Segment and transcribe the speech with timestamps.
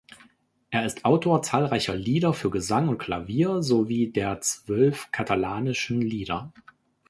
[0.71, 6.51] Er ist Autor zahlreicher Lieder für Gesang und Klavier sowie der zwölf katalanischen Lieder.